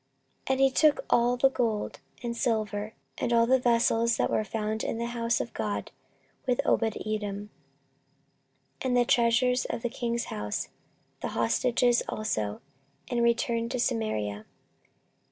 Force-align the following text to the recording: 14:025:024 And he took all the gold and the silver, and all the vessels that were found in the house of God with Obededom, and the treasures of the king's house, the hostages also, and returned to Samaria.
14:025:024 0.47 0.51
And 0.53 0.59
he 0.61 0.71
took 0.71 1.05
all 1.11 1.37
the 1.37 1.49
gold 1.51 1.99
and 2.23 2.33
the 2.33 2.39
silver, 2.39 2.93
and 3.19 3.31
all 3.31 3.45
the 3.45 3.59
vessels 3.59 4.17
that 4.17 4.31
were 4.31 4.43
found 4.43 4.83
in 4.83 4.97
the 4.97 5.05
house 5.05 5.39
of 5.39 5.53
God 5.53 5.91
with 6.47 6.59
Obededom, 6.65 7.49
and 8.81 8.97
the 8.97 9.05
treasures 9.05 9.65
of 9.65 9.83
the 9.83 9.89
king's 9.89 10.25
house, 10.33 10.69
the 11.21 11.27
hostages 11.37 12.01
also, 12.09 12.61
and 13.11 13.21
returned 13.23 13.69
to 13.73 13.79
Samaria. 13.79 14.47